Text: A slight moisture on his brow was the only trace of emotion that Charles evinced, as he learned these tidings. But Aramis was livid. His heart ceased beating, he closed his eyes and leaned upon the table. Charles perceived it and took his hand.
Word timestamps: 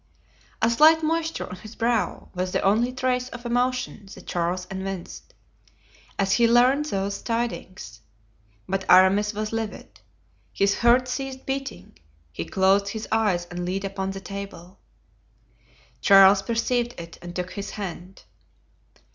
A 0.63 0.69
slight 0.71 1.03
moisture 1.03 1.47
on 1.47 1.57
his 1.57 1.75
brow 1.75 2.29
was 2.33 2.51
the 2.51 2.61
only 2.63 2.91
trace 2.91 3.29
of 3.29 3.45
emotion 3.45 4.07
that 4.15 4.25
Charles 4.25 4.65
evinced, 4.71 5.35
as 6.17 6.33
he 6.33 6.47
learned 6.47 6.85
these 6.85 7.21
tidings. 7.21 8.01
But 8.67 8.83
Aramis 8.89 9.31
was 9.35 9.51
livid. 9.53 10.01
His 10.53 10.79
heart 10.79 11.07
ceased 11.07 11.45
beating, 11.45 11.99
he 12.31 12.45
closed 12.45 12.87
his 12.87 13.07
eyes 13.11 13.45
and 13.51 13.63
leaned 13.63 13.85
upon 13.85 14.09
the 14.09 14.21
table. 14.21 14.79
Charles 16.01 16.41
perceived 16.41 16.99
it 16.99 17.19
and 17.21 17.35
took 17.35 17.51
his 17.51 17.69
hand. 17.69 18.23